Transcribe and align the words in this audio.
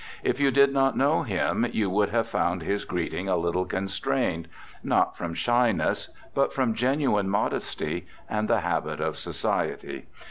If 0.23 0.39
you 0.39 0.49
did 0.49 0.73
not 0.73 0.97
know 0.97 1.21
him, 1.21 1.63
you 1.71 1.87
would 1.91 2.09
have 2.09 2.27
found 2.27 2.63
his 2.63 2.85
greeting 2.85 3.29
a 3.29 3.37
little 3.37 3.65
constrained, 3.65 4.47
not 4.81 5.15
from 5.15 5.35
shyness, 5.35 6.09
but 6.33 6.51
from 6.51 6.73
genuine 6.73 7.29
modesty 7.29 8.07
and 8.27 8.47
the 8.47 8.61
habit 8.61 8.99
of 8.99 9.15
society. 9.15 10.07